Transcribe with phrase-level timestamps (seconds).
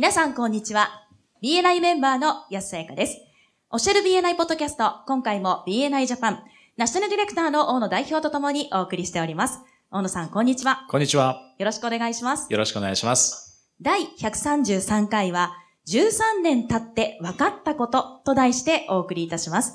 [0.00, 1.06] 皆さん、こんにちは。
[1.42, 3.18] BNI メンバーの安さやかです。
[3.68, 6.42] オシェル BNI ポッドキャスト、今回も BNI ジャパン、
[6.78, 9.60] ナショナルディレクターの大野代表とともにお送りしております。
[9.90, 10.86] 大野さん、こんにちは。
[10.88, 11.42] こんにちは。
[11.58, 12.50] よろしくお願いします。
[12.50, 13.68] よろしくお願いします。
[13.82, 15.52] 第133回は、
[15.86, 19.74] 13年経って分かったことと題してお送りいたします。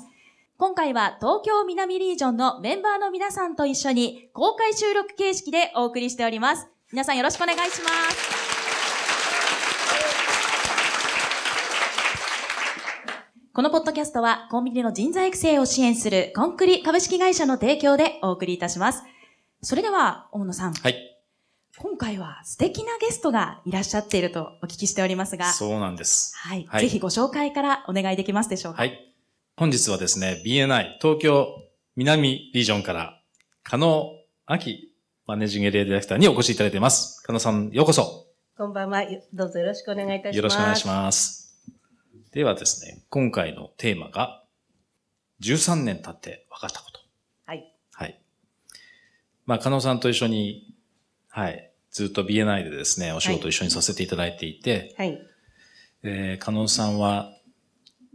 [0.58, 6.66] 今回は東京南リージョンのメンバーの皆さんと一緒に公開収録形式でお送りしております。
[6.90, 8.45] 皆さんよろしくお願いします。
[13.56, 19.02] このポッドキャストはコンビニの人材育成を支援するコンクリ株式会社の提供でお送りいたします。
[19.62, 20.74] それでは、大野さん。
[20.74, 21.16] はい。
[21.78, 25.54] 今回は素敵なゲストがいらっしゃっているとお聞きしておりますが。
[25.54, 26.36] そうなんです。
[26.36, 26.66] はい。
[26.68, 28.80] はいぜひご紹介からお願いできますでしょうか？
[28.80, 29.14] はい。
[29.56, 31.48] 本日はですね、BNI 東京
[31.96, 33.22] 南リージョンから、
[33.62, 34.12] 加納
[34.46, 34.58] 明
[35.26, 37.22] マネージングエリアディレクターにお越しいただいています。
[37.22, 38.26] 加納さん、ようこそ。
[38.58, 39.02] こんばんは。
[39.32, 40.36] どうぞよろしくお願いいたします。
[40.36, 40.86] よろしくお願いしす。
[40.88, 41.45] ます。
[42.36, 44.44] ではですね、今回のテーマが、
[45.40, 47.00] 13年経って分かったこと。
[47.46, 47.74] はい。
[47.94, 48.20] はい。
[49.46, 50.74] まあ、加納さんと一緒に、
[51.30, 55.18] はい、ずっと BNI でですね、お仕事を一緒にさせていただいていて、はい。
[56.02, 57.32] えー、加納さんは、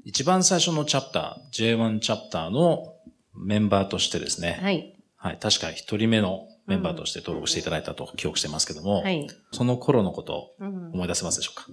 [0.05, 2.93] 一番最初のチャプター、J1 チャプターの
[3.33, 4.95] メンバーとしてですね、はい。
[5.15, 5.39] はい。
[5.39, 9.27] 確か一人目のメンバーとして登録していただいたと記憶してますけども、はい。
[9.51, 11.65] その頃のことをうん思い出せますでしょうか、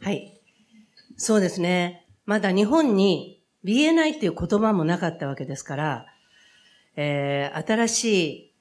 [0.00, 0.40] はい。
[1.16, 2.06] そうですね。
[2.26, 6.06] まだ日本に BNI っていう言葉もなかったわけですから、
[6.96, 8.54] えー、新しい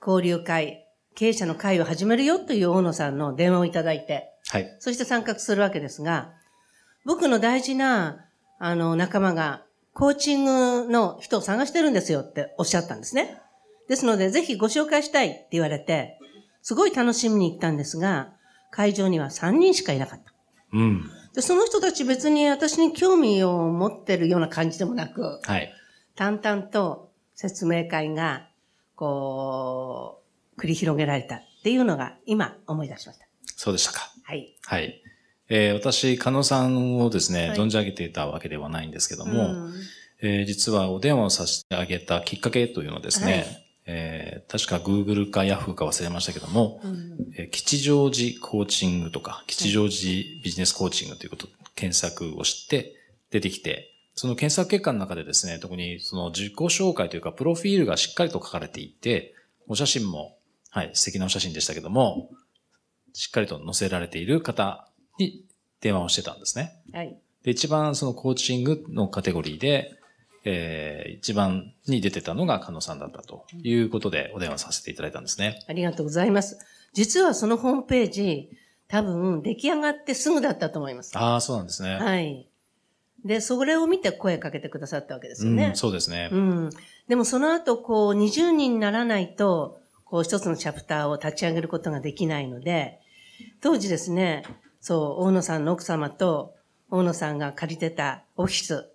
[0.00, 4.76] 交流会、経営者の会を始めるよという大野さんの電話をいただいて、はい。
[4.78, 6.32] そして参画するわけですが、
[7.04, 8.26] 僕の大事な、
[8.58, 13.40] あの、仲間が、コーチングの人を探してるんですよっておっしゃったんですね。
[13.88, 16.18] ですので、ぜひご紹介したいって言われて、
[16.62, 18.32] すごい楽しみに行ったんですが、
[18.70, 20.32] 会場には3人しかいなかった。
[20.72, 21.10] うん。
[21.34, 25.72] で、その人たち別に私に興味を持ってるような感じでもなく、はい。
[26.16, 28.48] 淡々と説明会が、
[28.96, 30.22] こ
[30.56, 33.26] う、繰り広げられたっていうのが今思い出しました。
[33.56, 34.12] そうでしたか。
[34.24, 34.56] はい。
[34.66, 35.02] はい。
[35.48, 39.74] えー、私、加納さんをですね、はい存じ上げていたわけではないんですけども、うん
[40.22, 52.94] えー実はお電話をさせてあげたきっかけというのはですね、はいえー確か Google か Yahoo か忘れましたけども、うんえー吉祥寺コーチングとか、吉祥寺ビジネスコーチングということ、検索をして
[53.30, 59.34] 出てきて、その検索結果の中でですね、特にその自己紹介というか、プロフィールがしっかりと書かれていて、
[59.66, 60.36] お写真も、
[60.70, 62.30] はい、素敵なお写真でしたけども、
[63.12, 65.44] しっかりと載せられている方に
[65.80, 66.80] 電話をしてたんですね。
[66.92, 67.16] はい。
[67.42, 69.99] で、一番そのコーチングのカテゴリーで、
[70.44, 75.62] えー、一番に出てたのが加納さんだったということでお電話させていただいたんですね。
[75.68, 76.58] ありがとうございます。
[76.92, 78.50] 実はそのホームページ、
[78.88, 81.16] 多分出来上がってすぐだったと思います。
[81.16, 81.94] ああ、そうなんですね。
[81.96, 82.46] はい。
[83.24, 85.76] で、それを見て声かけてくださったわけですよねうん、。
[85.76, 86.30] そうですね。
[86.32, 86.70] うん。
[87.06, 92.98] でもその後、こう、20人にならないと、こう、一つのチャプターを立ち上げることができないので、
[93.60, 94.42] 当時ですね、
[94.80, 96.54] そう、大野さんの奥様と、
[96.90, 98.90] 大野さんが借りてたオフィス、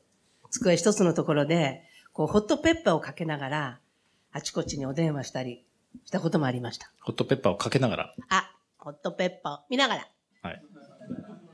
[0.60, 1.84] 机一つのところで、
[2.14, 3.80] こう、ホットペッパーをかけながら、
[4.32, 5.66] あちこちにお電話したり
[6.06, 6.92] したこともありました。
[7.02, 10.08] ホットペッパーをかけながら、あ、ホットペッパーを見ながら。
[10.42, 10.62] はい。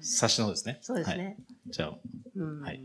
[0.02, 0.80] 差しの方ですね。
[0.82, 1.24] そうですね。
[1.26, 1.38] はい。
[1.68, 1.94] じゃあ、
[2.36, 2.84] うんはい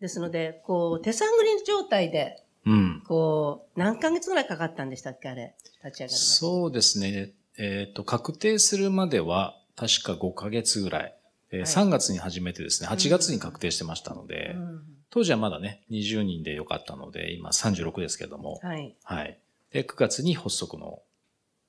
[0.00, 3.02] ですので、こう、手探り状態で、うん。
[3.06, 7.30] こう、何ヶ月ぐらいかかったんでしたっけあれ、立ち上がるそうですね。
[7.56, 11.16] えっ、と、確定するまでは、確か5ヶ月ぐらい。
[11.52, 14.54] えーはい3月に始めてですね、8月に確定してましたので。
[14.56, 18.96] うん当時はまだね、20人でよかったので、今36ですけども、はい。
[19.04, 19.38] はい。
[19.70, 21.02] で、9月に発足の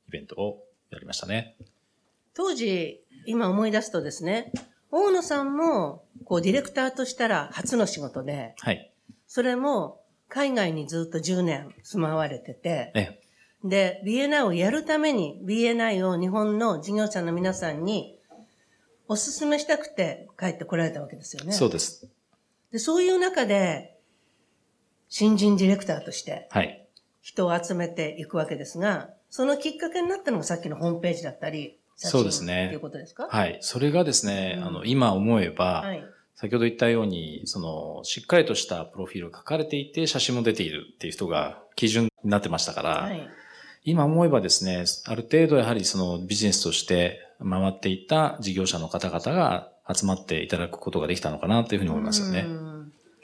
[0.07, 1.57] イベントをやりましたね。
[2.33, 4.53] 当時、今思い出すとですね、
[4.91, 8.93] 大野さんも、こう、ディレクターとしたら初の仕事で、はい。
[9.27, 9.99] それも、
[10.29, 13.19] 海外にずっと10年住まわれてて、え
[13.65, 18.17] で、BNI をやるために、BNI を日本の事業者の皆さんに、
[19.09, 21.51] お勧めしたくて帰ってこられたわけですよね。
[21.51, 22.07] そうです。
[22.73, 23.97] で、そういう中で、
[25.07, 26.87] 新人ディレクターとしてはい。
[27.21, 33.27] 人を集めていくわけですが、そのきっかけになったのがさっきのホームページだったり、そうですねっていうことですか？
[33.29, 33.59] はい。
[33.61, 36.03] それがですね、うんあの、今思えば、はい。
[36.35, 43.29] 先ほど言ったように、その、しっかりとしたプロフィールが書かれていて、写真も出ているっていう人が基準になってましたから、はい。
[43.83, 52.45] 今思えばですね、ある程度やはりそのビジネスとして回っていった事業者の方々が集まっていただくことができたのかなというふうに思いますよね。
[52.47, 52.73] うん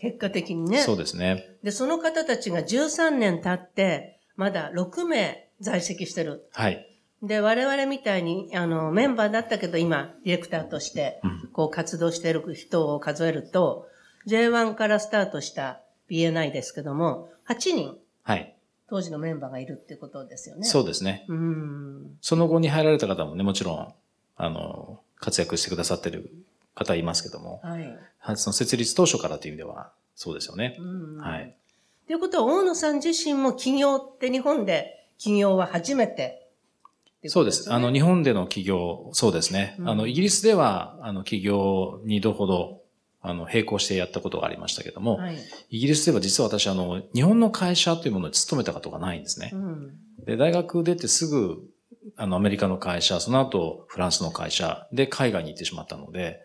[0.01, 0.79] 結果的にね。
[0.79, 1.57] そうですね。
[1.61, 6.47] で、その方たちが13年経って、まだ6名在籍してる。
[6.53, 6.85] はい。
[7.21, 11.19] で、我々みたいに、あの、メンバーだったけど、今、ディレクターとして、
[11.51, 13.89] こう、活動している人を数えると、
[14.27, 18.55] J1 からスタートした BNI ですけども、8人、はい。
[18.89, 20.65] 当時のメンバーがいるってことですよね。
[20.65, 21.25] そうですね。
[21.27, 21.33] う。
[21.33, 22.17] うん。
[22.21, 23.93] その後に入られた方もね、もちろん、
[24.37, 26.31] あの、活躍してくださってる
[26.75, 27.81] 方いますけども、はい。
[28.19, 30.83] はいその設立当初からという意味では、そうですよねう。
[30.83, 31.17] ん。
[31.17, 31.55] はい。
[32.07, 36.13] ということは、大野さん自身も起業って日本で起業は初めて
[37.19, 37.71] っていことそうです。
[37.71, 39.75] あの、日本での起業、そうですね。
[39.79, 42.81] うんあの、イギリスでは、あの、起業2度ほど、
[43.21, 45.37] あの、並行してやったことがありましたけども、はい。
[45.69, 49.57] イギリスでは実は私、あの、日本の会社というものに勤めたことがないんですねう。
[49.57, 49.97] ん。
[50.25, 51.57] で、大学出てすぐ、
[52.15, 56.39] あの、アメリカの会社、その後、フランスの会社で海外に行ってしまったので、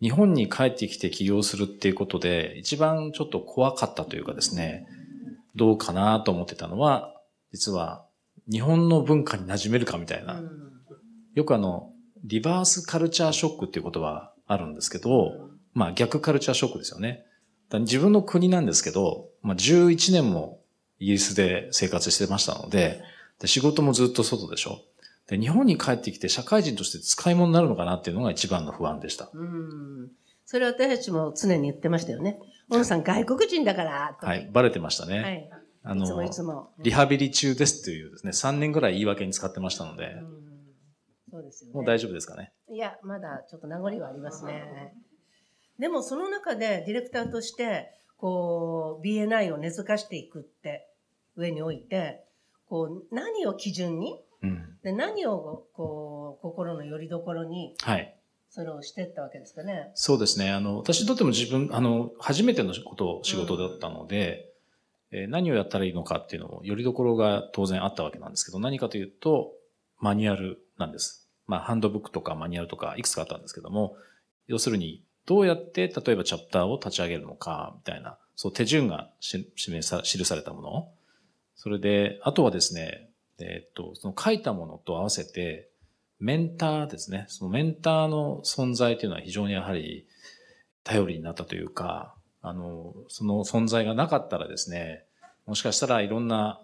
[0.00, 4.86] 日本に帰ってきて起業するっていうことで、一番ちょっと怖かったというかですね、
[5.54, 7.14] どうかなと思ってたのは、
[7.52, 8.04] 実は、
[8.50, 10.42] 日本の文化に馴染めるかみたいな。
[11.34, 11.92] よくあの、
[12.24, 17.24] リバースカルチャーショックっていうことはあるんですけど、まあ逆カルチャーショックですよね。
[17.72, 20.60] 自分の国なんですけど、まあ11年も
[20.98, 23.02] イギリスで生活してましたので、
[23.38, 24.82] で仕事もずっと外でしょ。
[25.30, 29.30] で、日本に帰ってきて社会人として使い物になるのかなっていうのが一番の不安でした。
[29.32, 30.10] うん。
[30.44, 32.40] それ私たちも常に言ってましたよね。
[32.68, 34.50] 大野さん外国人だから、はい。
[34.52, 35.20] バレてましたね。
[35.20, 35.50] はい。
[35.82, 36.72] あいつもいの、つも。
[36.78, 40.50] リハビリ中ですっていうですね、3年ぐらい言い訳に使ってましたのでう、ん
[41.30, 41.74] そうですよね。
[41.74, 42.52] もう大丈夫ですかね？
[42.68, 44.94] いや、まだちょっと名残はありますね。
[45.78, 50.86] でもその中でディレクターとして、こう、BNI を根付かしていくって
[51.36, 52.24] 上において、
[52.66, 54.78] こう、何を基準に、うん。
[54.82, 58.16] で何をこう、心の拠り所に、はい。
[58.48, 59.92] それをしていったわけですかね？
[59.94, 60.50] そうですね。
[60.50, 64.46] あの、私にとっても自分、あの、初めてのこと、仕事だったので、
[65.12, 69.52] えー何をやったらいいのかっていうのも、よりどころが当然あったわけなんですけど、何かというと、
[69.98, 71.28] マニュアルなんです。
[71.46, 73.96] まあ、ハンドブックとかマニュアルとかいくつかあったんですけども、
[74.46, 80.88] 要するに、どうやって、例えばチャプターを立ち上げるのか、みたいな、そう、手順がし示さ、記されたもの。
[81.56, 83.09] それで、あとはですね、
[83.46, 85.70] えっと、その書いたものと合わせて、
[86.18, 87.24] メンターですね。
[87.28, 90.06] そのメンターの存在というのは非常にやはり
[90.84, 95.04] 頼りになったというか、あの、その存在がなかったらですね、
[95.46, 96.60] もしかしたらいろんな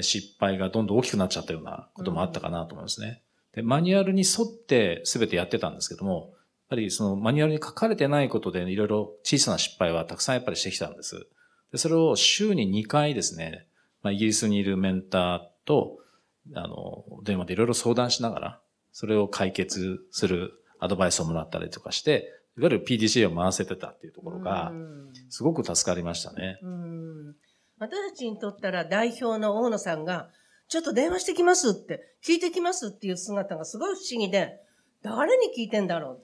[0.00, 3.22] 失敗がどんどん大きくなっちゃったようなこともあったかなと思いますね。
[3.54, 6.38] で、マニュアルに沿って全てやってたんですけども、やっ
[6.70, 11.26] ぱりそのマニュアルに書かれてないことでいろいろ小さな失敗はたくさんやっぱりしてきたんです。
[11.72, 13.66] で、それを週に2回ですね、
[14.02, 15.98] まあ、イギリスにいるメンターと、
[16.54, 18.60] あの、電話でいろいろ相談しながら、
[18.92, 26.58] それを解決するアドバイスをもらったりとかして、いわゆる PDCA を回せてたっていうところがう、んすごく助かりましたね。
[26.62, 27.36] うん
[27.78, 30.28] 私たちにとったら代表の大野さんが、
[30.68, 34.60] ちょっと電話してきますって、聞いてきますっていう姿がすごい不思議で、
[35.02, 36.20] 誰に聞いてんだろ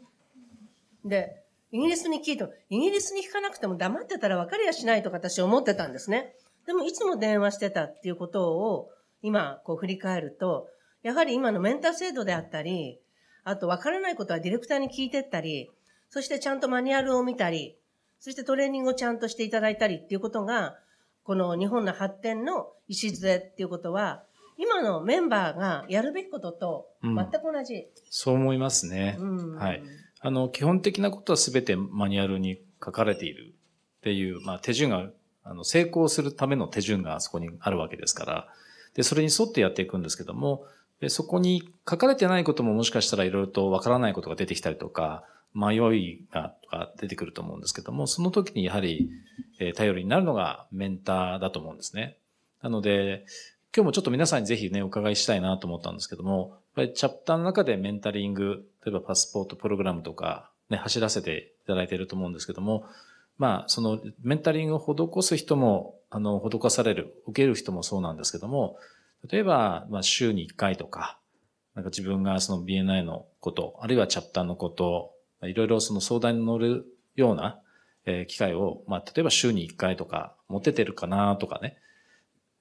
[1.05, 1.09] う？
[1.09, 1.43] で、
[1.73, 6.35] イギリスに聞いても、イギリスに聞かなくても黙ってたら分かりやしないとか私思ってたんですね。
[6.67, 8.91] でもいつも電話してたっていうことを
[9.23, 10.69] 今こう振り返ると、
[11.03, 13.01] やはり今のメンター制度であったり、
[13.45, 15.71] あと分からないことはディレクターに聞いてったり、
[16.11, 17.77] そしてちゃんとマニュアルを見たり、
[18.21, 20.77] そしてトレーニングをちゃんとしていただいたりっていうことが、
[21.23, 24.25] この日本の発展の礎っていうことは、
[24.57, 27.87] 今のメンバーがやるべきこととうん全く同じ。
[28.11, 29.17] そう思いますね。
[29.21, 29.83] うんはい。
[30.21, 33.55] あの、基本的なことは全てマニュアルに書かれている
[33.99, 35.11] っていう、まあ、手順が、
[35.45, 38.49] あの、成功するための手順があそこにあるわけですから、
[38.99, 40.65] で、それに沿ってやっていくんですけども、
[41.01, 45.23] でそこに書かれてないことももしかしたらいろいろとわからないことが出てきたりとか、
[45.55, 46.57] 迷いが
[46.99, 49.09] 出てくると思うんですけども、その時にやはり、
[49.61, 52.19] え頼りになるのがメンターだと思うんですね。
[52.61, 53.25] なので、
[53.73, 62.85] 今日もちょっと皆さんにぜひね、お伺いしたいなと思ったんですけども、やっぱりチャプターの中でメンタリング、例えばパスポートプログラムとか、ね、走らせていただいていると思うんですけども、
[63.39, 68.77] まあ、そのメンタリングを施す人も、あの、施される、受ける人もそうなんですけども、
[69.31, 71.19] 例えば、まあ、週に1回とか、
[71.75, 77.61] なんか自分がその BNI のこと、あるいはチャプターのこと、いろいろその相談に乗るような、
[78.05, 81.77] えー機会を、まあ、例えば週に1回とか持ててるかなとかね、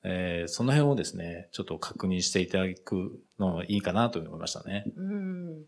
[0.03, 4.85] えーその辺をですね、ちょっと確認していただくのがいいかなと思いましたね。
[4.95, 5.63] うん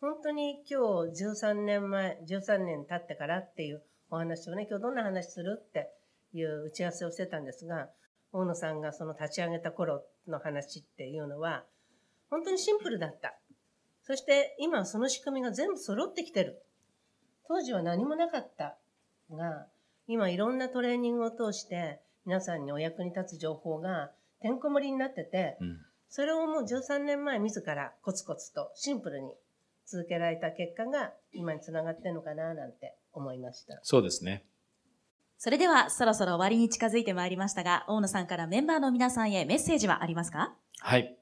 [0.00, 5.90] 本当に今日13年前、13年経ってからっていうお話をね、今日どんな話するって
[6.32, 7.88] いう打ち合わせをしてたんですが、
[8.32, 11.64] 大野さんがその立ち上げた頃の話っていうのは、
[12.30, 13.34] 本当にシンプルだった。
[14.02, 16.62] そして今はその仕組みが全部揃ってきてる。
[17.48, 18.76] 当時は何もなかった
[19.30, 19.66] が、
[20.06, 24.10] 今いろんなトレーニングを通して皆さんにお役に立つ情報が
[24.40, 25.78] てんこ盛りになってて、うん。
[26.08, 29.34] それをもう13年前自らコツコツとシンプルに
[29.86, 33.78] 続けられた結果が今につながってるのかななんて思いました。
[33.82, 34.44] そうですね。
[35.38, 40.54] それではそろそろ終わりに近づいてまいりましたが、大野さんからメンバーの皆さんへメッセージはありますか？
[40.80, 41.16] はい。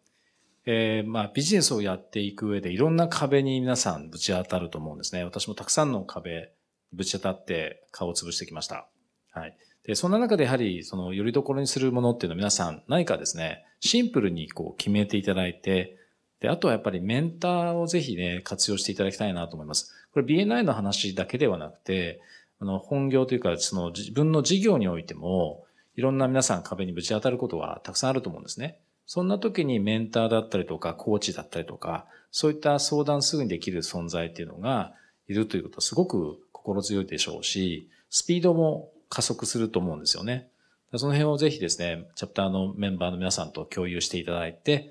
[0.67, 5.25] えー、まあ、ビジネスをやっていく上でいろんな壁に皆さんぶち当たると思うんですね。
[5.25, 6.53] 私もたくさんの壁
[6.93, 8.89] ぶち当たって顔を潰してきました。
[9.33, 9.57] はい。
[9.85, 15.99] で、そんな中でやはり、その、よりどころにするものっていうのを皆さん何かですね、シンプルにこう決めていただいて、
[16.45, 19.95] で、あとはやっぱりメンターをぜひね、活用していただきたいなと思います。
[20.13, 22.21] これ BNI の話だけではなくて、
[22.61, 25.65] あの、本業というか、その自分の事業においても、
[25.97, 28.79] いろんな皆さん壁にぶち当たることはたくさんあると思うんですね。
[29.07, 34.93] そんな時にメンターだったりとか、コーチだったりとか、そういった相談すぐにできる存在っていうのが
[35.29, 40.51] いるということはすごく心強いでしょうし、スピードも加速すると思うんですよね。
[40.97, 44.91] その辺をぜひですね、チャプターのメンバーの皆さんと共有していただいて、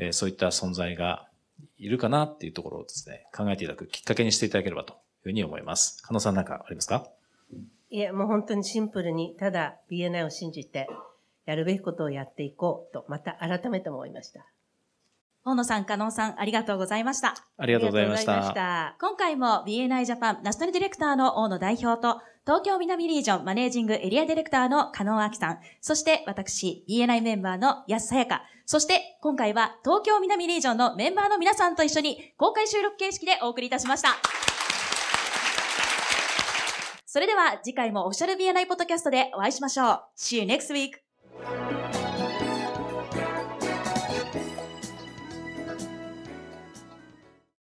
[0.00, 1.28] えーそういった存在が
[1.78, 6.02] いるかなっていうところをですね、考えていただくきっかけにしていただければというふうに思います。
[6.02, 7.06] 加納さんなんかありますか？
[7.90, 10.88] いえ、もう本当にシンプルに、ただ BNI を信じて、
[11.44, 14.46] やるべきことをやっていこうと、また改めて思いました。
[15.44, 17.34] 大野さん、加納さん、ありがとうございました。
[17.56, 18.96] ありがとうございましありがとうございた。
[19.00, 34.10] 今回も BNI ジャパンナショナルディレクターの大野代表と、東京南リージョンマネージングエリアディレクターの加納明さん、そして私、BNI メンバーの安さやか、そして今回は東京南リージョンのメンバーの皆さんと一緒に公開収録形式でお送りいたしました。
[37.06, 40.02] それでは次回もオフィシャル BNI ポッドキャストでお会いしましょう。
[40.16, 41.09] See you next week!